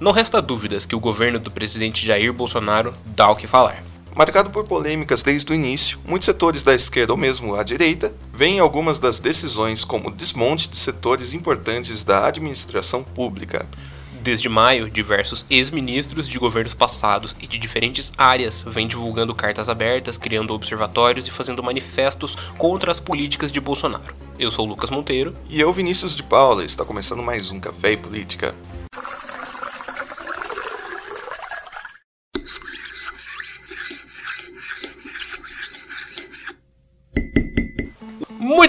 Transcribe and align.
Não 0.00 0.12
resta 0.12 0.40
dúvidas 0.40 0.86
que 0.86 0.94
o 0.94 1.00
governo 1.00 1.40
do 1.40 1.50
presidente 1.50 2.06
Jair 2.06 2.32
Bolsonaro 2.32 2.94
dá 3.04 3.28
o 3.30 3.34
que 3.34 3.48
falar. 3.48 3.82
Marcado 4.14 4.48
por 4.48 4.64
polêmicas 4.64 5.24
desde 5.24 5.50
o 5.50 5.54
início, 5.54 5.98
muitos 6.06 6.26
setores 6.26 6.62
da 6.62 6.72
esquerda 6.72 7.12
ou 7.12 7.16
mesmo 7.16 7.56
à 7.56 7.64
direita 7.64 8.14
veem 8.32 8.60
algumas 8.60 9.00
das 9.00 9.18
decisões 9.18 9.84
como 9.84 10.12
desmonte 10.12 10.68
de 10.68 10.76
setores 10.76 11.32
importantes 11.32 12.04
da 12.04 12.24
administração 12.24 13.02
pública. 13.02 13.66
Desde 14.22 14.48
maio, 14.48 14.88
diversos 14.88 15.44
ex-ministros 15.50 16.28
de 16.28 16.38
governos 16.38 16.74
passados 16.74 17.36
e 17.40 17.46
de 17.48 17.58
diferentes 17.58 18.12
áreas 18.16 18.64
vêm 18.64 18.86
divulgando 18.86 19.34
cartas 19.34 19.68
abertas, 19.68 20.16
criando 20.16 20.54
observatórios 20.54 21.26
e 21.26 21.30
fazendo 21.32 21.62
manifestos 21.62 22.36
contra 22.56 22.92
as 22.92 23.00
políticas 23.00 23.50
de 23.50 23.60
Bolsonaro. 23.60 24.14
Eu 24.38 24.52
sou 24.52 24.64
Lucas 24.64 24.90
Monteiro. 24.90 25.34
E 25.48 25.60
eu, 25.60 25.72
Vinícius 25.72 26.14
de 26.14 26.22
Paula. 26.22 26.64
Está 26.64 26.84
começando 26.84 27.22
mais 27.22 27.50
um 27.50 27.58
Café 27.58 27.92
e 27.92 27.96
Política. 27.96 28.54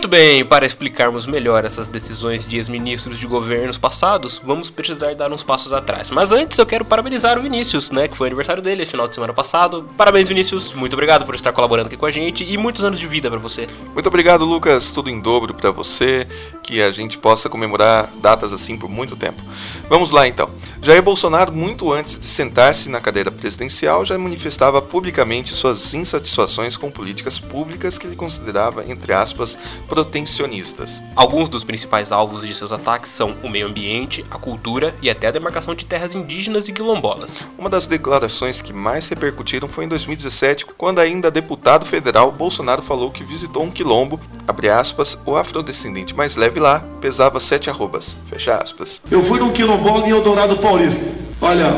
Bem, 0.09 0.43
para 0.43 0.65
explicarmos 0.65 1.27
melhor 1.27 1.63
essas 1.63 1.87
decisões 1.87 2.45
de 2.45 2.57
ex-ministros 2.57 3.17
de 3.17 3.27
governos 3.27 3.77
passados, 3.77 4.41
vamos 4.43 4.69
precisar 4.69 5.13
dar 5.15 5.31
uns 5.31 5.43
passos 5.43 5.71
atrás. 5.71 6.09
Mas 6.09 6.31
antes 6.31 6.57
eu 6.57 6.65
quero 6.65 6.83
parabenizar 6.83 7.37
o 7.37 7.41
Vinícius, 7.41 7.91
né, 7.91 8.07
que 8.07 8.17
foi 8.17 8.27
aniversário 8.27 8.61
dele 8.61 8.85
final 8.85 9.07
de 9.07 9.13
semana 9.13 9.31
passado. 9.31 9.87
Parabéns, 9.95 10.27
Vinícius, 10.27 10.73
muito 10.73 10.93
obrigado 10.93 11.25
por 11.25 11.35
estar 11.35 11.53
colaborando 11.53 11.87
aqui 11.87 11.95
com 11.95 12.05
a 12.05 12.11
gente 12.11 12.43
e 12.43 12.57
muitos 12.57 12.83
anos 12.83 12.99
de 12.99 13.07
vida 13.07 13.29
para 13.29 13.39
você. 13.39 13.67
Muito 13.93 14.07
obrigado, 14.07 14.43
Lucas, 14.43 14.91
tudo 14.91 15.09
em 15.09 15.19
dobro 15.19 15.53
para 15.53 15.71
você, 15.71 16.27
que 16.69 16.83
a 16.83 16.91
gente 16.91 17.17
possa 17.17 17.49
comemorar 17.49 18.11
datas 18.21 18.53
assim 18.53 18.77
por 18.77 18.87
muito 18.87 19.15
tempo. 19.15 19.41
Vamos 19.89 20.11
lá 20.11 20.27
então. 20.27 20.51
Jair 20.83 21.01
Bolsonaro, 21.01 21.51
muito 21.51 21.91
antes 21.91 22.19
de 22.19 22.27
sentar-se 22.27 22.91
na 22.91 23.01
cadeira 23.01 23.31
presidencial, 23.31 24.05
já 24.05 24.15
manifestava 24.19 24.79
publicamente 24.79 25.55
suas 25.55 25.95
insatisfações 25.95 26.77
com 26.77 26.91
políticas 26.91 27.39
públicas 27.39 27.97
que 27.97 28.05
ele 28.05 28.15
considerava, 28.15 28.85
entre 28.87 29.11
aspas, 29.13 29.57
protecionistas. 29.87 31.01
Alguns 31.15 31.49
dos 31.49 31.63
principais 31.63 32.11
alvos 32.11 32.47
de 32.47 32.53
seus 32.53 32.71
ataques 32.71 33.09
são 33.09 33.35
o 33.41 33.49
meio 33.49 33.65
ambiente, 33.65 34.23
a 34.29 34.37
cultura 34.37 34.95
e 35.01 35.09
até 35.09 35.25
a 35.25 35.31
demarcação 35.31 35.73
de 35.73 35.85
terras 35.85 36.13
indígenas 36.13 36.67
e 36.67 36.71
quilombolas. 36.71 37.47
Uma 37.57 37.69
das 37.69 37.87
declarações 37.87 38.61
que 38.61 38.71
mais 38.71 39.07
repercutiram 39.07 39.67
foi 39.67 39.85
em 39.85 39.87
2017, 39.87 40.67
quando 40.77 40.99
ainda 40.99 41.31
deputado 41.31 41.83
federal, 41.83 42.31
Bolsonaro 42.31 42.83
falou 42.83 43.09
que 43.09 43.23
visitou 43.23 43.63
um 43.63 43.71
quilombo, 43.71 44.19
abre 44.49 44.69
aspas, 44.69 45.17
o 45.25 45.35
afrodescendente 45.35 46.15
mais 46.15 46.35
leve 46.35 46.59
lá 46.59 46.83
pesava 46.99 47.39
sete 47.39 47.69
arrobas, 47.69 48.17
fecha 48.27 48.55
aspas. 48.55 49.01
Eu 49.09 49.21
fui 49.23 49.39
num 49.39 49.51
quilombola 49.51 50.07
em 50.07 50.09
Eldorado 50.09 50.57
Paulista. 50.57 51.05
Olha, 51.39 51.71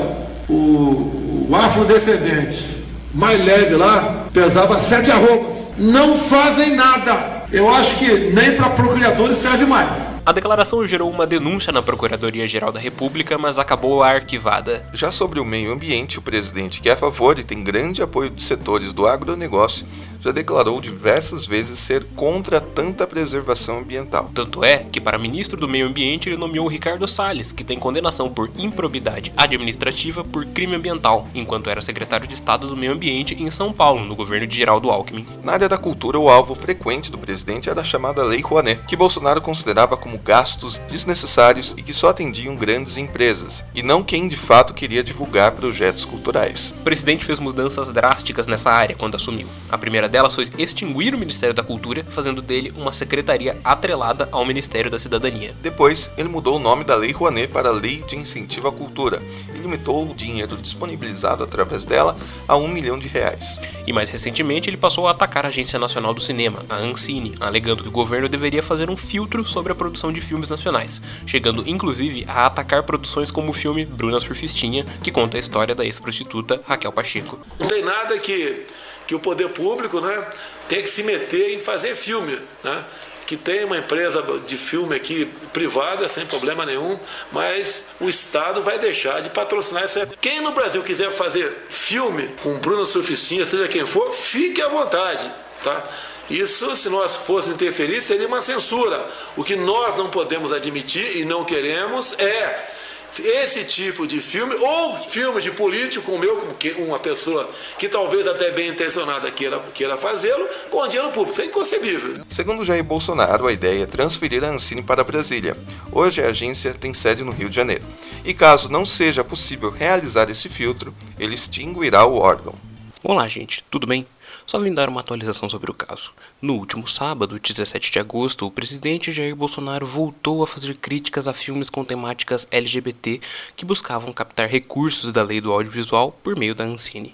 o, 0.50 1.48
o 1.50 1.56
afrodescendente 1.56 2.86
mais 3.14 3.44
leve 3.44 3.76
lá 3.76 4.26
pesava 4.34 4.80
sete 4.80 5.12
arrobas. 5.12 5.70
Não 5.78 6.18
fazem 6.18 6.76
nada 6.76 7.42
eu 7.52 7.70
acho 7.70 7.98
que 7.98 8.32
nem 8.32 8.56
para 8.56 8.70
procuradores 8.70 9.38
serve 9.38 9.66
mais. 9.66 9.90
A 10.24 10.32
declaração 10.32 10.86
gerou 10.86 11.10
uma 11.10 11.26
denúncia 11.26 11.74
na 11.74 11.82
Procuradoria-Geral 11.82 12.72
da 12.72 12.80
República, 12.80 13.40
mas 13.40 13.58
acabou 13.58 14.04
arquivada. 14.04 14.86
Já 14.94 15.12
sobre 15.12 15.40
o 15.40 15.46
meio 15.46 15.72
ambiente, 15.72 16.20
o 16.20 16.22
presidente, 16.22 16.80
que 16.80 16.90
é 16.90 16.94
a 16.94 16.98
favor 16.98 17.40
e 17.40 17.44
tem 17.44 17.64
grande 17.64 18.04
apoio 18.04 18.30
de 18.30 18.44
setores 18.44 18.94
do 18.94 19.08
agronegócio, 19.08 19.86
já 20.22 20.32
declarou 20.32 20.80
diversas 20.80 21.48
vezes 21.48 21.80
ser 21.80 22.06
contra 22.16 22.62
tanta 22.62 23.08
preservação 23.08 23.80
ambiental. 23.80 24.30
Tanto 24.34 24.64
é 24.64 24.78
que, 24.78 25.02
para 25.02 25.18
ministro 25.18 25.60
do 25.60 25.68
Meio 25.68 25.88
Ambiente, 25.88 26.30
ele 26.30 26.38
nomeou 26.38 26.68
Ricardo 26.68 27.08
Salles, 27.08 27.52
que 27.52 27.64
tem 27.64 27.80
condenação 27.80 28.30
por 28.30 28.52
improbidade 28.56 29.34
administrativa 29.36 30.24
por 30.24 30.46
crime 30.46 30.76
ambiental, 30.76 31.28
enquanto 31.34 31.72
era 31.72 31.82
secretário 31.82 32.28
de 32.28 32.36
Estado 32.36 32.68
do 32.68 32.78
Meio 32.78 32.92
Ambiente 32.92 33.34
em 33.34 33.50
São 33.50 33.74
Paulo, 33.74 34.06
no 34.06 34.16
governo 34.16 34.46
de 34.46 34.56
Geraldo 34.56 34.92
Alckmin. 34.92 35.26
Na 35.44 35.54
área 35.54 35.68
da 35.68 35.78
cultura, 35.78 36.20
o 36.20 36.30
alvo 36.30 36.54
frequente 36.54 37.12
do 37.12 37.18
presidente 37.18 37.70
era 37.70 37.82
a 37.82 37.84
chamada 37.84 38.24
Lei 38.24 38.42
Rouanet, 38.42 38.84
que 38.88 38.96
Bolsonaro 38.96 39.42
considerava 39.42 39.98
como 39.98 40.11
gastos 40.18 40.78
desnecessários 40.90 41.74
e 41.78 41.82
que 41.82 41.94
só 41.94 42.10
atendiam 42.10 42.56
grandes 42.56 42.98
empresas, 42.98 43.64
e 43.74 43.84
não 43.84 44.04
quem 44.04 44.28
de 44.28 44.36
fato 44.36 44.74
queria 44.74 45.04
divulgar 45.04 45.52
projetos 45.52 46.06
culturais. 46.06 46.74
O 46.80 46.84
presidente 46.84 47.26
fez 47.26 47.40
mudanças 47.40 47.90
drásticas 47.92 48.48
nessa 48.48 48.72
área 48.72 48.96
quando 48.96 49.16
assumiu. 49.16 49.48
A 49.70 49.78
primeira 49.78 50.10
delas 50.10 50.36
foi 50.36 50.50
extinguir 50.58 51.14
o 51.14 51.20
Ministério 51.20 51.54
da 51.54 51.64
Cultura, 51.64 52.06
fazendo 52.10 52.42
dele 52.42 52.74
uma 52.76 52.92
secretaria 52.92 53.60
atrelada 53.64 54.28
ao 54.32 54.46
Ministério 54.46 54.90
da 54.90 54.98
Cidadania. 54.98 55.54
Depois, 55.62 56.12
ele 56.18 56.30
mudou 56.30 56.56
o 56.56 56.60
nome 56.60 56.84
da 56.84 56.96
Lei 56.96 57.12
Rouanet 57.12 57.48
para 57.48 57.72
Lei 57.72 58.04
de 58.08 58.16
Incentivo 58.16 58.68
à 58.68 58.72
Cultura 58.72 59.22
e 59.54 59.58
limitou 59.58 60.10
o 60.10 60.16
dinheiro 60.16 60.58
disponibilizado 60.58 61.44
através 61.44 61.86
dela 61.86 62.16
a 62.48 62.56
um 62.56 62.68
milhão 62.68 62.98
de 62.98 63.08
reais. 63.08 63.60
E 63.86 63.94
mais 63.94 64.10
recentemente, 64.10 64.70
ele 64.70 64.78
passou 64.78 65.08
a 65.08 65.12
atacar 65.12 65.46
a 65.46 65.50
Agência 65.50 65.78
Nacional 65.78 66.14
do 66.14 66.22
Cinema, 66.22 66.66
a 66.70 66.78
Ancine, 66.78 67.34
alegando 67.40 67.84
que 67.84 67.90
o 67.90 67.92
governo 67.92 68.30
deveria 68.30 68.64
fazer 68.64 68.90
um 68.90 68.98
filtro 68.98 69.46
sobre 69.46 69.72
a 69.72 69.76
produção 69.76 70.01
de 70.10 70.22
filmes 70.22 70.48
nacionais, 70.48 71.02
chegando 71.28 71.68
inclusive 71.68 72.24
a 72.30 72.46
atacar 72.46 72.84
produções 72.84 73.30
como 73.30 73.52
o 73.52 73.54
filme 73.54 73.84
Bruna 73.84 74.22
Surfistinha, 74.22 74.86
que 75.04 75.12
conta 75.12 75.36
a 75.36 75.40
história 75.42 75.76
da 75.76 75.84
ex-prostituta 75.84 76.62
Raquel 76.66 76.94
Pacheco. 76.94 77.46
Não 77.60 77.68
tem 77.68 77.84
nada 77.84 78.18
que 78.18 78.66
que 79.12 79.16
o 79.16 79.20
poder 79.20 79.50
público 79.50 80.00
né, 80.00 80.26
tem 80.70 80.82
que 80.82 80.88
se 80.88 81.04
meter 81.04 81.54
em 81.54 81.60
fazer 81.60 81.96
filme. 81.96 82.38
Né? 82.64 82.86
que 83.32 83.38
tem 83.38 83.64
uma 83.64 83.78
empresa 83.78 84.22
de 84.46 84.58
filme 84.58 84.94
aqui 84.94 85.26
privada, 85.54 86.06
sem 86.10 86.26
problema 86.26 86.66
nenhum, 86.66 87.00
mas 87.32 87.86
o 87.98 88.10
Estado 88.10 88.62
vai 88.62 88.78
deixar 88.78 89.22
de 89.22 89.30
patrocinar 89.30 89.84
essa. 89.84 90.06
Quem 90.20 90.42
no 90.42 90.52
Brasil 90.52 90.84
quiser 90.84 91.10
fazer 91.12 91.66
filme 91.70 92.28
com 92.44 92.58
Bruno 92.58 92.86
Surfistinha, 92.86 93.46
seja 93.46 93.70
quem 93.70 93.86
for, 93.86 94.12
fique 94.12 94.62
à 94.62 94.68
vontade. 94.68 95.32
Tá? 95.64 95.82
Isso, 96.30 96.76
se 96.76 96.90
nós 96.90 97.16
fôssemos 97.16 97.56
interferir, 97.56 98.02
seria 98.02 98.28
uma 98.28 98.42
censura. 98.42 99.10
O 99.36 99.44
que 99.44 99.56
nós 99.56 99.98
não 99.98 100.10
podemos 100.10 100.54
admitir 100.54 101.18
e 101.18 101.26
não 101.26 101.44
queremos 101.44 102.14
é 102.18 102.82
esse 103.20 103.66
tipo 103.66 104.08
de 104.08 104.22
filme, 104.22 104.56
ou 104.56 104.98
filme 104.98 105.42
de 105.42 105.52
político, 105.52 106.06
como 106.06 106.24
eu, 106.24 106.38
como 106.38 106.88
uma 106.88 107.00
pessoa 107.00 107.50
que 107.78 107.90
talvez 107.90 108.26
até 108.26 108.52
bem 108.52 108.70
intencionada 108.70 109.30
queira, 109.30 109.60
queira 109.74 109.98
fazê-lo, 109.98 110.48
com 110.70 110.88
dinheiro 110.88 111.12
público. 111.12 111.34
Isso 111.34 111.42
é 111.42 111.46
inconcebível. 111.46 112.24
Segundo 112.30 112.64
Jair 112.64 112.84
Bolsonaro, 112.84 113.48
a 113.48 113.52
ideia 113.52 113.84
é 113.84 113.86
transferir 113.86 114.44
a 114.44 114.48
Ancine 114.48 114.82
para 114.82 115.04
Brasília. 115.04 115.58
Hoje 115.92 116.24
a 116.24 116.28
agência 116.28 116.74
tem 116.74 116.94
sede 116.94 117.24
no 117.24 117.34
Rio 117.34 117.50
de 117.50 117.56
Janeiro. 117.56 117.84
E 118.24 118.34
caso 118.34 118.72
não 118.72 118.86
seja 118.86 119.24
possível 119.24 119.72
realizar 119.72 120.30
esse 120.30 120.48
filtro, 120.48 120.96
ele 121.20 121.36
extinguirá 121.36 122.06
o 122.06 122.18
órgão. 122.18 122.56
Olá, 123.04 123.28
gente, 123.28 123.66
tudo 123.70 123.88
bem? 123.88 124.06
Só 124.46 124.60
vim 124.60 124.74
dar 124.74 124.90
uma 124.90 125.02
atualização 125.02 125.50
sobre 125.50 125.72
o 125.72 125.74
caso. 125.74 126.12
No 126.42 126.56
último 126.56 126.88
sábado, 126.88 127.40
17 127.40 127.92
de 127.92 128.00
agosto, 128.00 128.46
o 128.46 128.52
presidente 128.52 129.12
Jair 129.12 129.36
Bolsonaro 129.36 129.86
voltou 129.86 130.44
a 130.44 130.48
fazer 130.48 130.76
críticas 130.78 131.28
a 131.28 131.34
filmes 131.34 131.70
com 131.70 131.86
temáticas 131.86 132.48
LGBT 132.52 133.22
que 133.56 133.66
buscavam 133.66 134.12
captar 134.12 134.48
recursos 134.48 135.12
da 135.12 135.24
lei 135.24 135.40
do 135.40 135.52
audiovisual 135.52 136.12
por 136.24 136.36
meio 136.36 136.56
da 136.56 136.64
Ancine. 136.64 137.14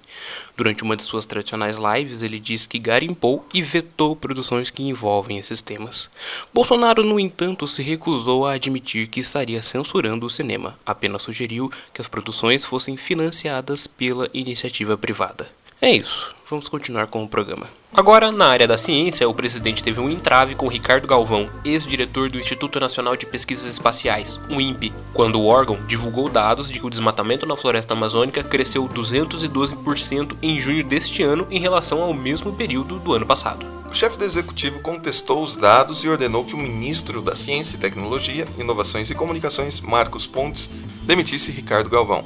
Durante 0.55 0.83
uma 0.83 0.95
de 0.95 1.03
suas 1.03 1.25
tradicionais 1.25 1.77
lives, 1.77 2.23
ele 2.23 2.39
disse 2.39 2.67
que 2.67 2.79
garimpou 2.79 3.45
e 3.53 3.61
vetou 3.61 4.15
produções 4.15 4.69
que 4.69 4.83
envolvem 4.83 5.37
esses 5.37 5.61
temas. 5.61 6.09
Bolsonaro, 6.53 7.03
no 7.03 7.19
entanto, 7.19 7.67
se 7.67 7.83
recusou 7.83 8.45
a 8.45 8.53
admitir 8.53 9.07
que 9.07 9.19
estaria 9.19 9.61
censurando 9.61 10.25
o 10.25 10.29
cinema, 10.29 10.77
apenas 10.85 11.21
sugeriu 11.21 11.71
que 11.93 12.01
as 12.01 12.07
produções 12.07 12.65
fossem 12.65 12.97
financiadas 12.97 13.85
pela 13.85 14.29
iniciativa 14.33 14.97
privada. 14.97 15.47
É 15.79 15.91
isso, 15.91 16.33
vamos 16.49 16.67
continuar 16.67 17.05
com 17.05 17.23
o 17.23 17.27
programa. 17.27 17.69
Agora, 17.93 18.31
na 18.31 18.47
área 18.47 18.67
da 18.67 18.79
ciência, 18.79 19.29
o 19.29 19.33
presidente 19.33 19.83
teve 19.83 20.01
um 20.01 20.09
entrave 20.09 20.55
com 20.55 20.67
Ricardo 20.67 21.07
Galvão, 21.07 21.47
ex-diretor 21.63 22.31
do 22.31 22.39
Instituto 22.39 22.79
Nacional 22.79 23.15
de 23.15 23.27
Pesquisas 23.27 23.69
Espaciais, 23.69 24.39
o 24.49 24.59
INPE, 24.59 24.91
quando 25.13 25.39
o 25.39 25.45
órgão 25.45 25.79
divulgou 25.85 26.29
dados 26.29 26.67
de 26.67 26.79
que 26.79 26.85
o 26.85 26.89
desmatamento 26.89 27.45
na 27.45 27.55
floresta 27.55 27.93
amazônica 27.93 28.43
cresceu 28.43 28.89
212% 28.89 30.35
em 30.41 30.59
junho 30.59 30.83
deste 30.83 31.21
ano 31.21 31.45
em 31.51 31.59
relação 31.59 32.01
ao 32.01 32.11
mesmo 32.11 32.51
período 32.53 32.97
do 32.97 33.13
ano 33.13 33.25
passado. 33.27 33.63
O 33.87 33.93
chefe 33.93 34.17
do 34.17 34.25
executivo 34.25 34.79
contestou 34.79 35.43
os 35.43 35.55
dados 35.55 36.03
e 36.03 36.09
ordenou 36.09 36.43
que 36.43 36.55
o 36.55 36.57
ministro 36.57 37.21
da 37.21 37.35
Ciência 37.35 37.75
e 37.75 37.79
Tecnologia, 37.79 38.47
Inovações 38.57 39.11
e 39.11 39.15
Comunicações, 39.15 39.79
Marcos 39.79 40.25
Pontes, 40.25 40.71
demitisse 41.03 41.51
Ricardo 41.51 41.89
Galvão. 41.89 42.23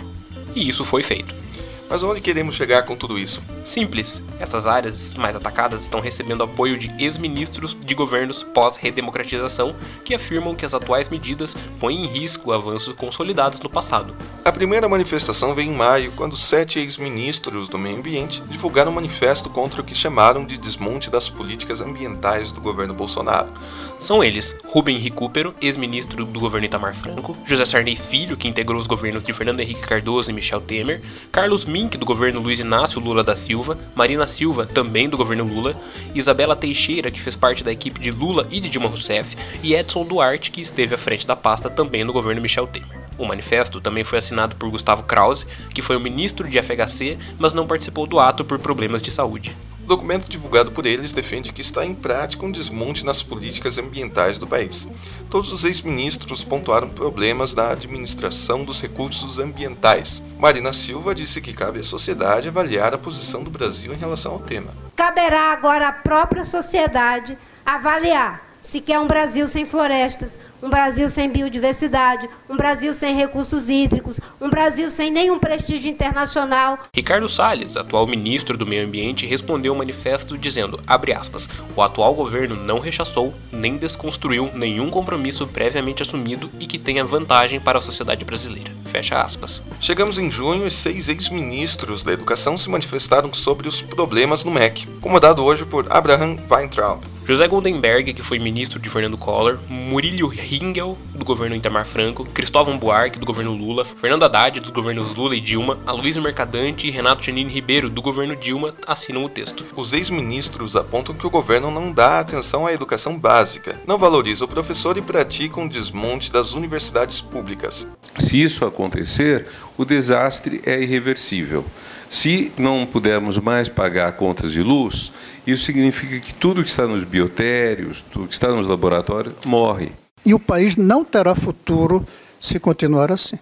E 0.56 0.68
isso 0.68 0.86
foi 0.86 1.04
feito. 1.04 1.42
Mas 1.92 2.04
onde 2.04 2.22
queremos 2.22 2.56
chegar 2.56 2.84
com 2.84 2.96
tudo 2.96 3.20
isso? 3.20 3.44
Simples, 3.66 4.24
essas 4.40 4.66
áreas 4.66 5.14
mais 5.14 5.36
atacadas 5.36 5.82
estão 5.82 6.00
recebendo 6.00 6.42
apoio 6.42 6.78
de 6.78 6.90
ex-ministros 6.98 7.76
de 7.78 7.94
governos 7.94 8.44
pós-redemocratização 8.44 9.76
que 10.06 10.16
afirmam 10.16 10.56
que 10.56 10.66
as 10.66 10.74
atuais 10.74 11.10
medidas 11.10 11.54
põem 11.82 12.06
em 12.06 12.08
risco 12.08 12.54
avanços 12.54 12.94
consolidados 12.94 13.60
no 13.60 13.70
passado. 13.70 14.16
A 14.46 14.54
primeira 14.54 14.88
manifestação 14.88 15.54
veio 15.54 15.70
em 15.70 15.76
maio, 15.76 16.14
quando 16.16 16.38
sete 16.38 16.80
ex-ministros 16.80 17.68
do 17.68 17.78
meio 17.78 17.98
ambiente 17.98 18.42
divulgaram 18.48 18.90
um 18.90 18.96
manifesto 18.96 19.50
contra 19.50 19.82
o 19.82 19.84
que 19.84 19.94
chamaram 19.94 20.46
de 20.46 20.58
desmonte 20.58 21.10
das 21.10 21.28
políticas 21.28 21.82
ambientais 21.82 22.54
do 22.54 22.62
governo 22.62 22.94
Bolsonaro. 22.94 23.52
São 24.00 24.24
eles 24.24 24.56
Rubem 24.66 24.98
Recupero, 24.98 25.54
ex-ministro 25.62 26.24
do 26.24 26.40
governo 26.40 26.68
Itamar 26.68 26.96
Franco, 26.96 27.38
José 27.46 27.66
Sarney 27.66 27.98
Filho, 27.98 28.38
que 28.38 28.48
integrou 28.48 28.80
os 28.80 28.88
governos 28.88 29.24
de 29.24 29.34
Fernando 29.34 29.60
Henrique 29.60 29.82
Cardoso 29.82 30.32
e 30.32 30.34
Michel 30.34 30.62
Temer, 30.62 31.02
Carlos 31.34 31.66
Do 31.88 32.06
governo 32.06 32.40
Luiz 32.40 32.60
Inácio 32.60 33.00
Lula 33.00 33.24
da 33.24 33.36
Silva, 33.36 33.78
Marina 33.96 34.26
Silva, 34.28 34.66
também 34.66 35.10
do 35.10 35.18
governo 35.18 35.44
Lula, 35.44 35.76
Isabela 36.14 36.56
Teixeira, 36.56 37.12
que 37.12 37.20
fez 37.20 37.36
parte 37.36 37.64
da 37.64 37.72
equipe 37.72 38.00
de 38.00 38.12
Lula 38.12 38.48
e 38.50 38.60
de 38.60 38.70
Dilma 38.70 38.88
Rousseff, 38.88 39.36
e 39.62 39.76
Edson 39.76 40.04
Duarte, 40.04 40.52
que 40.52 40.62
esteve 40.62 40.96
à 40.96 40.98
frente 40.98 41.28
da 41.28 41.36
pasta 41.36 41.70
também 41.70 42.04
no 42.04 42.14
governo 42.14 42.42
Michel 42.42 42.68
Temer. 42.68 43.02
O 43.18 43.26
manifesto 43.26 43.80
também 43.80 44.04
foi 44.04 44.18
assinado 44.18 44.56
por 44.56 44.70
Gustavo 44.70 45.04
Krause, 45.04 45.46
que 45.74 45.82
foi 45.82 45.96
o 45.96 46.00
ministro 46.00 46.50
de 46.50 46.62
FHC, 46.62 47.18
mas 47.38 47.54
não 47.54 47.68
participou 47.68 48.08
do 48.08 48.20
ato 48.20 48.44
por 48.44 48.58
problemas 48.60 49.02
de 49.02 49.12
saúde. 49.12 49.56
O 49.84 49.88
documento 49.88 50.30
divulgado 50.30 50.72
por 50.72 50.86
eles 50.86 51.12
defende 51.12 51.52
que 51.52 51.62
está 51.62 51.86
em 51.86 51.94
prática 51.94 52.46
um 52.46 52.52
desmonte 52.52 53.04
nas 53.04 53.22
políticas 53.22 53.78
ambientais 53.78 54.38
do 54.38 54.48
país. 54.48 54.88
Todos 55.30 55.52
os 55.52 55.64
ex-ministros 55.64 56.44
pontuaram 56.44 56.90
problemas 56.90 57.54
na 57.54 57.72
administração 57.72 58.64
dos 58.64 58.82
recursos 58.82 59.40
ambientais. 59.40 60.24
Marina 60.38 60.72
Silva 60.72 61.16
disse 61.16 61.42
que 61.42 61.54
cabe 61.54 61.80
à 61.80 61.84
sociedade 61.84 62.48
avaliar 62.48 62.94
a 62.94 62.98
posição 62.98 63.44
do 63.44 63.50
Brasil 63.50 63.94
em 63.94 63.98
relação 63.98 64.34
ao 64.34 64.40
tema. 64.40 64.74
Caberá 64.96 65.52
agora 65.52 65.88
à 65.88 65.92
própria 65.92 66.46
sociedade 66.46 67.38
avaliar 67.66 68.51
se 68.62 68.80
quer 68.80 69.00
um 69.00 69.08
Brasil 69.08 69.48
sem 69.48 69.66
florestas, 69.66 70.38
um 70.62 70.70
Brasil 70.70 71.10
sem 71.10 71.30
biodiversidade, 71.30 72.30
um 72.50 72.56
Brasil 72.56 72.94
sem 72.94 73.16
recursos 73.16 73.68
hídricos, 73.68 74.20
um 74.40 74.50
Brasil 74.50 74.92
sem 74.92 75.10
nenhum 75.10 75.40
prestígio 75.40 75.90
internacional. 75.90 76.78
Ricardo 76.94 77.28
Salles, 77.28 77.76
atual 77.76 78.06
ministro 78.06 78.58
do 78.58 78.68
Meio 78.68 78.86
Ambiente, 78.86 79.26
respondeu 79.26 79.74
o 79.74 79.78
manifesto 79.78 80.38
dizendo, 80.38 80.80
aspas, 80.88 81.50
o 81.76 81.82
atual 81.82 82.14
governo 82.14 82.56
não 82.56 82.80
rechaçou 82.80 83.34
nem 83.52 83.78
desconstruiu 83.78 84.52
nenhum 84.54 84.90
compromisso 84.90 85.48
previamente 85.48 86.04
assumido 86.04 86.50
e 86.60 86.68
que 86.68 86.78
tenha 86.80 87.04
vantagem 87.04 87.60
para 87.60 87.80
a 87.80 87.82
sociedade 87.82 88.24
brasileira. 88.24 88.72
Fecha 88.86 89.22
aspas. 89.22 89.64
Chegamos 89.80 90.20
em 90.20 90.30
junho 90.30 90.68
e 90.68 90.72
seis 90.72 91.10
ex-ministros 91.10 92.04
da 92.04 92.14
educação 92.14 92.58
se 92.58 92.70
manifestaram 92.70 93.34
sobre 93.34 93.68
os 93.68 93.82
problemas 93.82 94.44
no 94.44 94.52
MEC, 94.52 94.86
comandado 95.00 95.44
hoje 95.44 95.66
por 95.66 95.92
Abraham 95.92 96.38
Weintraub. 96.50 97.02
José 97.24 97.48
Goldenberg, 97.48 98.14
que 98.14 98.24
foi 98.24 98.40
ministro 98.40 98.80
de 98.80 98.90
Fernando 98.90 99.18
Collor, 99.18 99.60
Murilo 99.70 100.28
Ringel, 100.28 100.98
do 101.14 101.24
governo 101.24 101.56
Itamar 101.56 101.86
Franco, 101.86 102.26
Cristóvão 102.26 102.78
Buarque, 102.78 103.20
do 103.20 103.26
governo 103.26 103.54
Lula, 103.54 103.86
Fernando 103.86 104.24
Haddad, 104.24 104.60
dos 104.60 104.72
governos 104.72 105.16
Lula 105.16 105.36
e 105.36 105.40
Dilma, 105.40 105.80
Aloysio 105.86 106.22
Mercadante 106.22 106.88
e 106.88 106.92
Renato 106.92 107.24
Janine 107.24 107.52
Ribeiro, 107.52 107.90
do 107.90 108.02
governo 108.02 108.36
Dilma, 108.36 108.74
assinam 108.88 109.24
o 109.24 109.30
texto. 109.30 109.64
Os 109.76 109.94
ex-ministros 109.94 110.76
apontam 110.76 111.14
que 111.14 111.28
o 111.28 111.30
governo 111.30 111.70
não 111.70 111.92
dá 111.92 112.20
atenção 112.20 112.66
à 112.66 112.74
educação 112.74 113.18
básica, 113.18 113.80
não 113.86 114.00
valoriza 114.00 114.46
o 114.46 114.48
professor 114.48 114.98
e 114.98 115.02
pratica 115.02 115.60
um 115.60 115.68
desmonte 115.68 116.32
das 116.32 116.54
universidades 116.54 117.22
públicas. 117.22 117.88
Se 118.18 118.42
isso 118.42 118.66
acontecer, 118.66 119.46
o 119.78 119.86
desastre 119.86 120.62
é 120.66 120.82
irreversível. 120.82 121.64
Se 122.12 122.52
não 122.58 122.86
pudermos 122.86 123.38
mais 123.38 123.70
pagar 123.70 124.12
contas 124.18 124.52
de 124.52 124.62
luz, 124.62 125.14
isso 125.48 125.64
significa 125.64 126.20
que 126.20 126.34
tudo 126.34 126.62
que 126.62 126.70
está 126.70 126.86
nos 126.86 127.06
biotérios, 127.06 128.04
tudo 128.12 128.28
que 128.28 128.34
está 128.34 128.50
nos 128.50 128.68
laboratórios, 128.68 129.34
morre. 129.46 129.94
E 130.26 130.34
o 130.34 130.40
país 130.40 130.76
não 130.76 131.06
terá 131.06 131.34
futuro 131.34 132.06
se 132.38 132.60
continuar 132.60 133.14
assim. 133.14 133.40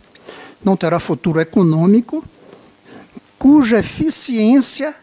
Não 0.64 0.78
terá 0.78 1.00
futuro 1.00 1.42
econômico, 1.42 2.24
cuja 3.40 3.80
eficiência 3.80 4.94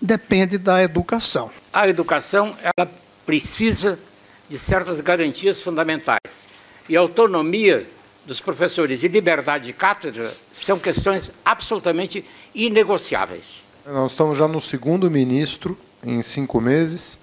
depende 0.00 0.56
da 0.56 0.80
educação. 0.80 1.50
A 1.72 1.88
educação 1.88 2.54
ela 2.62 2.88
precisa 3.26 3.98
de 4.48 4.56
certas 4.56 5.00
garantias 5.00 5.60
fundamentais. 5.60 6.46
E 6.88 6.96
a 6.96 7.00
autonomia 7.00 7.88
dos 8.26 8.40
professores 8.40 9.02
e 9.02 9.08
liberdade 9.08 9.66
de 9.66 9.72
cátedra 9.72 10.34
são 10.52 10.78
questões 10.78 11.30
absolutamente 11.44 12.24
inegociáveis. 12.54 13.64
Nós 13.86 14.10
estamos 14.10 14.36
já 14.36 14.48
no 14.48 14.60
segundo 14.60 15.10
ministro 15.10 15.78
em 16.04 16.20
cinco 16.22 16.60
meses 16.60 17.18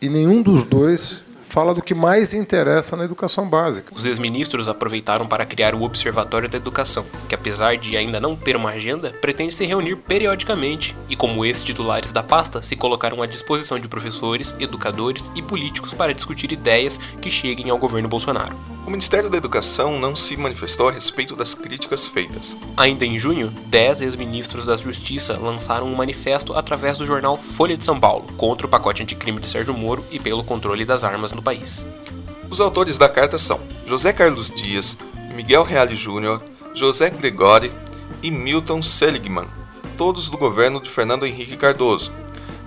e 0.00 0.08
nenhum 0.08 0.42
dos 0.42 0.64
dois 0.64 1.24
fala 1.48 1.74
do 1.74 1.80
que 1.80 1.94
mais 1.94 2.34
interessa 2.34 2.94
na 2.94 3.04
educação 3.04 3.48
básica. 3.48 3.94
Os 3.94 4.04
ex-ministros 4.04 4.68
aproveitaram 4.68 5.26
para 5.26 5.46
criar 5.46 5.74
o 5.74 5.82
Observatório 5.82 6.46
da 6.46 6.58
Educação, 6.58 7.06
que 7.26 7.34
apesar 7.34 7.78
de 7.78 7.96
ainda 7.96 8.20
não 8.20 8.36
ter 8.36 8.54
uma 8.54 8.70
agenda, 8.70 9.14
pretende 9.20 9.54
se 9.54 9.64
reunir 9.64 9.96
periodicamente 9.96 10.94
e, 11.08 11.16
como 11.16 11.46
ex-titulares 11.46 12.12
da 12.12 12.22
pasta, 12.22 12.60
se 12.60 12.76
colocaram 12.76 13.22
à 13.22 13.26
disposição 13.26 13.78
de 13.78 13.88
professores, 13.88 14.54
educadores 14.60 15.32
e 15.34 15.40
políticos 15.40 15.94
para 15.94 16.12
discutir 16.12 16.52
ideias 16.52 16.98
que 16.98 17.30
cheguem 17.30 17.70
ao 17.70 17.78
governo 17.78 18.10
Bolsonaro. 18.10 18.77
O 18.88 18.90
Ministério 18.90 19.28
da 19.28 19.36
Educação 19.36 20.00
não 20.00 20.16
se 20.16 20.34
manifestou 20.34 20.88
a 20.88 20.92
respeito 20.92 21.36
das 21.36 21.52
críticas 21.52 22.08
feitas. 22.08 22.56
Ainda 22.74 23.04
em 23.04 23.18
junho, 23.18 23.50
10 23.66 24.00
ex-ministros 24.00 24.64
da 24.64 24.78
Justiça 24.78 25.38
lançaram 25.38 25.86
um 25.86 25.94
manifesto 25.94 26.54
através 26.54 26.96
do 26.96 27.04
jornal 27.04 27.36
Folha 27.36 27.76
de 27.76 27.84
São 27.84 28.00
Paulo 28.00 28.24
contra 28.38 28.66
o 28.66 28.70
pacote 28.70 29.02
anticrime 29.02 29.40
de 29.40 29.46
Sérgio 29.46 29.74
Moro 29.74 30.02
e 30.10 30.18
pelo 30.18 30.42
controle 30.42 30.86
das 30.86 31.04
armas 31.04 31.32
no 31.32 31.42
país. 31.42 31.86
Os 32.48 32.62
autores 32.62 32.96
da 32.96 33.10
carta 33.10 33.36
são 33.36 33.60
José 33.84 34.10
Carlos 34.10 34.50
Dias, 34.50 34.96
Miguel 35.34 35.64
Reale 35.64 35.94
Júnior, 35.94 36.42
José 36.72 37.10
Gregori 37.10 37.70
e 38.22 38.30
Milton 38.30 38.82
Seligman, 38.82 39.48
todos 39.98 40.30
do 40.30 40.38
governo 40.38 40.80
de 40.80 40.88
Fernando 40.88 41.26
Henrique 41.26 41.58
Cardoso, 41.58 42.10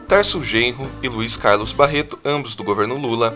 Tarso 0.07 0.43
Genro 0.43 0.87
e 1.01 1.09
Luiz 1.09 1.35
Carlos 1.35 1.73
Barreto, 1.73 2.19
ambos 2.23 2.53
do 2.53 2.63
governo 2.63 2.95
Lula, 2.95 3.35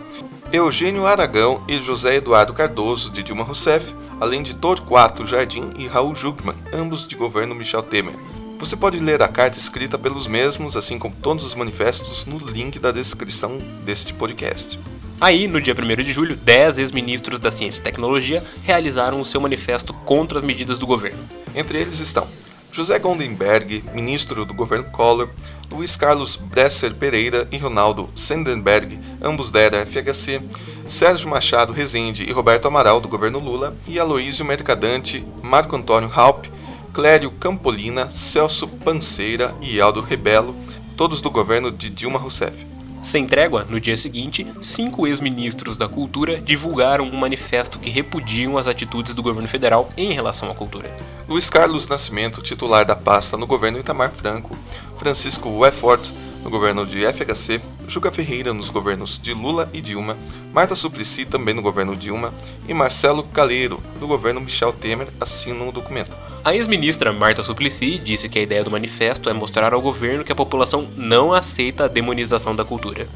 Eugênio 0.54 1.06
Aragão 1.06 1.64
e 1.68 1.78
José 1.80 2.16
Eduardo 2.16 2.54
Cardoso, 2.54 3.12
de 3.12 3.24
Dilma 3.24 3.44
Rousseff, 3.44 3.94
além 4.20 4.44
de 4.44 4.54
Torquato 4.54 5.26
Jardim 5.26 5.72
e 5.78 5.88
Raul 5.88 6.16
Jugman, 6.16 6.56
ambos 6.72 7.08
de 7.08 7.16
governo 7.16 7.56
Michel 7.56 7.82
Temer. 7.82 8.16
Você 8.60 8.76
pode 8.76 9.00
ler 9.00 9.22
a 9.22 9.28
carta 9.28 9.58
escrita 9.58 9.98
pelos 9.98 10.28
mesmos, 10.28 10.78
assim 10.78 10.98
como 10.98 11.16
todos 11.22 11.44
os 11.44 11.56
manifestos, 11.56 12.26
no 12.26 12.38
link 12.38 12.80
da 12.80 12.92
descrição 12.92 13.58
deste 13.84 14.14
podcast. 14.14 14.80
Aí, 15.20 15.48
no 15.48 15.60
dia 15.60 15.74
1 15.74 16.04
de 16.04 16.12
julho, 16.12 16.36
10 16.36 16.80
ex-ministros 16.80 17.40
da 17.40 17.52
Ciência 17.52 17.80
e 17.80 17.84
Tecnologia 17.84 18.44
realizaram 18.64 19.20
o 19.20 19.26
seu 19.26 19.42
manifesto 19.42 19.94
contra 19.94 20.38
as 20.38 20.44
medidas 20.44 20.78
do 20.78 20.88
governo. 20.88 21.28
Entre 21.54 21.80
eles 21.80 22.00
estão 22.00 22.28
José 22.76 23.00
Goldenberg, 23.00 23.86
ministro 23.94 24.44
do 24.44 24.54
governo 24.54 24.92
Collor, 24.92 25.30
Luiz 25.72 25.96
Carlos 25.96 26.36
Bresser 26.36 26.94
Pereira 26.94 27.48
e 27.50 27.58
Ronaldo 27.58 28.10
Sendenberg, 28.14 29.00
ambos 29.22 29.50
da 29.50 29.62
era 29.62 29.86
FHC, 29.86 30.42
Sérgio 30.86 31.30
Machado 31.30 31.72
Rezende 31.72 32.26
e 32.26 32.34
Roberto 32.34 32.68
Amaral, 32.68 33.00
do 33.00 33.08
governo 33.08 33.40
Lula, 33.40 33.74
e 33.88 33.98
Aloísio 33.98 34.44
Mercadante, 34.44 35.26
Marco 35.42 35.74
Antônio 35.74 36.12
Halp, 36.14 36.48
Clério 36.94 37.32
Campolina, 37.32 38.10
Celso 38.12 38.68
Panceira 38.68 39.56
e 39.62 39.80
Aldo 39.80 40.02
Rebelo, 40.02 40.54
todos 40.98 41.22
do 41.22 41.32
governo 41.32 41.72
de 41.72 41.90
Dilma 41.90 42.20
Rousseff. 42.20 42.75
Sem 43.06 43.28
trégua, 43.28 43.64
no 43.70 43.80
dia 43.80 43.96
seguinte, 43.96 44.48
cinco 44.60 45.06
ex-ministros 45.06 45.78
da 45.78 45.88
cultura 45.88 46.42
divulgaram 46.42 47.06
um 47.06 47.16
manifesto 47.16 47.78
que 47.78 47.92
repudiam 47.92 48.58
as 48.58 48.68
atitudes 48.68 49.14
do 49.14 49.22
governo 49.22 49.48
federal 49.48 49.92
em 49.96 50.12
relação 50.12 50.50
à 50.50 50.56
cultura. 50.56 50.90
Luiz 51.30 51.48
Carlos 51.48 51.88
Nascimento, 51.88 52.42
titular 52.42 52.84
da 52.84 52.96
pasta 52.96 53.38
no 53.38 53.46
governo 53.46 53.78
Itamar 53.78 54.12
Franco, 54.12 54.58
Francisco 54.98 55.50
Weffort, 55.50 56.12
no 56.44 56.50
governo 56.50 56.84
de 56.84 57.06
FHC, 57.06 57.62
Juca 57.88 58.12
Ferreira 58.12 58.54
nos 58.54 58.70
governos 58.70 59.20
de 59.22 59.34
Lula 59.34 59.70
e 59.74 59.82
Dilma, 59.82 60.18
Marta 60.54 60.76
Suplicy 60.76 61.26
também 61.26 61.54
no 61.54 61.62
governo 61.62 61.96
Dilma 61.96 62.34
e 62.68 62.74
Marcelo 62.74 63.24
Caleiro, 63.24 63.82
no 64.00 64.08
governo 64.08 64.42
Michel 64.42 64.74
Temer, 64.74 65.08
assinam 65.20 65.70
o 65.70 65.72
documento. 65.72 66.18
A 66.44 66.56
ex-ministra 66.56 67.12
Marta 67.12 67.42
Suplicy 67.42 67.98
disse 67.98 68.30
que 68.30 68.40
a 68.40 68.42
ideia 68.42 68.64
do 68.64 68.72
manifesto 68.72 69.30
é 69.30 69.34
mostrar 69.34 69.74
ao 69.74 69.82
governo 69.82 70.24
que 70.24 70.32
a 70.32 70.36
população 70.36 70.88
não 70.96 71.34
aceita 71.34 71.86
a 71.86 71.88
demonização 71.88 72.56
da 72.56 72.64
cultura. 72.64 73.08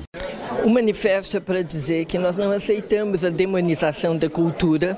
O 0.63 0.69
manifesto 0.69 1.37
é 1.37 1.39
para 1.39 1.63
dizer 1.63 2.05
que 2.05 2.17
nós 2.17 2.35
não 2.35 2.51
aceitamos 2.51 3.23
a 3.23 3.29
demonização 3.29 4.17
da 4.17 4.29
cultura 4.29 4.97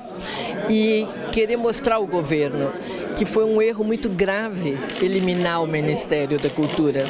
e 0.68 1.06
querer 1.30 1.56
mostrar 1.56 1.96
ao 1.96 2.06
governo 2.06 2.72
que 3.16 3.24
foi 3.24 3.44
um 3.44 3.60
erro 3.60 3.84
muito 3.84 4.08
grave 4.08 4.78
eliminar 5.00 5.62
o 5.62 5.66
Ministério 5.66 6.38
da 6.38 6.48
Cultura, 6.48 7.06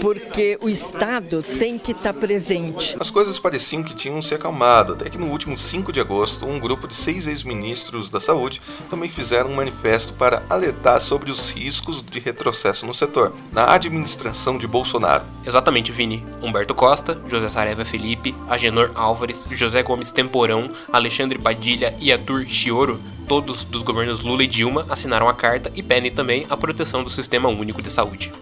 porque 0.00 0.58
o 0.62 0.68
Estado 0.68 1.42
tem 1.42 1.78
que 1.78 1.92
estar 1.92 2.12
presente. 2.12 2.96
As 2.98 3.10
coisas 3.10 3.38
pareciam 3.38 3.82
que 3.82 3.94
tinham 3.94 4.20
se 4.20 4.34
acalmado, 4.34 4.94
até 4.94 5.08
que 5.08 5.18
no 5.18 5.26
último 5.26 5.56
5 5.56 5.92
de 5.92 6.00
agosto, 6.00 6.46
um 6.46 6.58
grupo 6.58 6.86
de 6.86 6.94
seis 6.94 7.26
ex-ministros 7.26 8.10
da 8.10 8.20
saúde 8.20 8.60
também 8.88 9.08
fizeram 9.08 9.50
um 9.50 9.54
manifesto 9.54 10.14
para 10.14 10.42
alertar 10.48 11.00
sobre 11.00 11.30
os 11.30 11.50
riscos 11.50 12.02
de 12.02 12.20
retrocesso 12.20 12.86
no 12.86 12.94
setor, 12.94 13.34
na 13.52 13.72
administração 13.72 14.58
de 14.58 14.66
Bolsonaro. 14.66 15.24
Exatamente, 15.46 15.92
Vini. 15.92 16.24
Humberto 16.42 16.74
Costa, 16.74 17.18
José 17.28 17.48
Saraiva 17.48 17.84
Felipe, 17.84 18.34
Agenor 18.48 18.90
Álvares, 18.94 19.46
José 19.50 19.82
Gomes 19.82 20.10
Temporão, 20.10 20.70
Alexandre 20.92 21.38
Padilha 21.38 21.94
e 22.00 22.12
Arthur 22.12 22.46
Chioro, 22.46 23.00
todos 23.26 23.64
dos 23.64 23.82
governos 23.82 24.20
Lula 24.20 24.44
e 24.44 24.46
Dilma, 24.46 24.86
assinaram 24.88 25.28
a 25.28 25.34
carta 25.34 25.70
e 25.74 25.82
pedem 25.82 26.10
também 26.10 26.46
a 26.48 26.56
proteção 26.56 27.02
do 27.02 27.10
Sistema 27.10 27.48
Único 27.48 27.82
de 27.82 27.90
Saúde. 27.90 28.32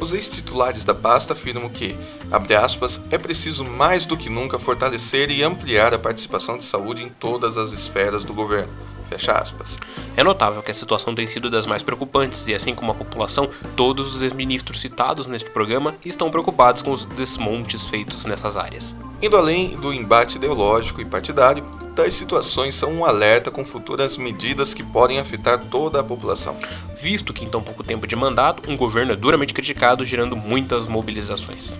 Os 0.00 0.12
ex-titulares 0.12 0.84
da 0.84 0.94
pasta 0.94 1.32
afirmam 1.32 1.68
que, 1.68 1.96
abre 2.30 2.54
aspas, 2.54 3.02
é 3.10 3.18
preciso 3.18 3.64
mais 3.64 4.06
do 4.06 4.16
que 4.16 4.30
nunca 4.30 4.58
fortalecer 4.58 5.28
e 5.30 5.42
ampliar 5.42 5.92
a 5.92 5.98
participação 5.98 6.56
de 6.56 6.64
saúde 6.64 7.02
em 7.02 7.08
todas 7.08 7.56
as 7.56 7.72
esferas 7.72 8.24
do 8.24 8.32
governo. 8.32 8.72
Fecha 9.08 9.32
aspas. 9.32 9.80
É 10.16 10.22
notável 10.22 10.62
que 10.62 10.70
a 10.70 10.74
situação 10.74 11.14
tem 11.14 11.26
sido 11.26 11.50
das 11.50 11.66
mais 11.66 11.82
preocupantes 11.82 12.46
e, 12.46 12.54
assim 12.54 12.74
como 12.74 12.92
a 12.92 12.94
população, 12.94 13.48
todos 13.74 14.14
os 14.14 14.22
ex-ministros 14.22 14.80
citados 14.80 15.26
neste 15.26 15.50
programa 15.50 15.96
estão 16.04 16.30
preocupados 16.30 16.82
com 16.82 16.92
os 16.92 17.06
desmontes 17.06 17.86
feitos 17.86 18.26
nessas 18.26 18.56
áreas. 18.56 18.94
Indo 19.20 19.36
além 19.36 19.76
do 19.76 19.92
embate 19.92 20.36
ideológico 20.36 21.00
e 21.00 21.06
partidário, 21.06 21.64
tais 21.98 22.14
situações 22.14 22.76
são 22.76 22.92
um 22.92 23.04
alerta 23.04 23.50
com 23.50 23.64
futuras 23.64 24.16
medidas 24.16 24.72
que 24.72 24.84
podem 24.84 25.18
afetar 25.18 25.58
toda 25.64 25.98
a 25.98 26.04
população. 26.04 26.56
Visto 26.96 27.32
que 27.32 27.44
em 27.44 27.48
tão 27.48 27.60
pouco 27.60 27.82
tempo 27.82 28.06
de 28.06 28.14
mandato, 28.14 28.70
um 28.70 28.76
governo 28.76 29.14
é 29.14 29.16
duramente 29.16 29.52
criticado, 29.52 30.04
gerando 30.04 30.36
muitas 30.36 30.86
mobilizações. 30.86 31.72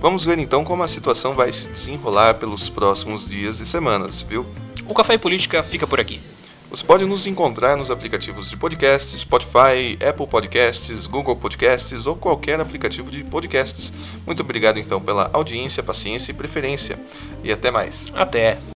Vamos 0.00 0.24
ver 0.24 0.38
então 0.38 0.62
como 0.62 0.84
a 0.84 0.88
situação 0.88 1.34
vai 1.34 1.52
se 1.52 1.66
desenrolar 1.66 2.34
pelos 2.34 2.68
próximos 2.68 3.28
dias 3.28 3.58
e 3.58 3.66
semanas, 3.66 4.22
viu? 4.22 4.46
O 4.86 4.94
Café 4.94 5.14
e 5.14 5.18
Política 5.18 5.60
fica 5.64 5.88
por 5.88 5.98
aqui. 5.98 6.20
Você 6.70 6.84
pode 6.84 7.04
nos 7.04 7.26
encontrar 7.26 7.76
nos 7.76 7.90
aplicativos 7.90 8.50
de 8.50 8.56
podcast, 8.56 9.18
Spotify, 9.18 9.98
Apple 10.08 10.26
Podcasts, 10.28 11.08
Google 11.08 11.34
Podcasts 11.34 12.06
ou 12.06 12.14
qualquer 12.14 12.60
aplicativo 12.60 13.10
de 13.10 13.24
podcasts. 13.24 13.92
Muito 14.24 14.40
obrigado 14.40 14.78
então 14.78 15.00
pela 15.00 15.30
audiência, 15.32 15.82
paciência 15.82 16.30
e 16.30 16.34
preferência. 16.34 16.96
E 17.42 17.50
até 17.50 17.72
mais. 17.72 18.12
Até. 18.14 18.58